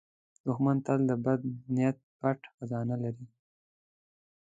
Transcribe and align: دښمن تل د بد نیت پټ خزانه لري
دښمن 0.45 0.77
تل 0.85 0.99
د 1.09 1.11
بد 1.25 1.41
نیت 1.75 1.97
پټ 2.19 2.39
خزانه 2.55 2.95
لري 3.03 3.27